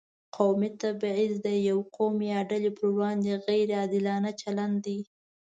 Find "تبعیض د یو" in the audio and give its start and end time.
0.81-1.79